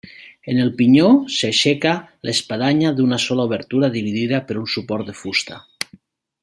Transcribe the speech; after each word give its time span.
En 0.51 0.59
el 0.61 0.69
pinyó 0.77 1.09
s'aixeca 1.33 1.91
l'espadanya 2.29 2.95
d'una 3.01 3.21
sola 3.27 3.47
obertura 3.51 3.93
dividida 3.99 4.43
per 4.49 4.61
un 4.63 4.69
suport 4.77 5.13
de 5.13 5.21
fusta. 5.23 5.65